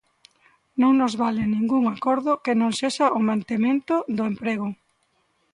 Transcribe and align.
Non 0.81 0.91
nos 0.99 1.13
vale 1.23 1.43
ningún 1.55 1.83
acordo 1.95 2.31
que 2.43 2.53
non 2.61 2.71
sexa 2.79 3.05
o 3.17 3.19
mantemento 3.29 3.95
do 4.17 4.23
emprego. 4.31 4.67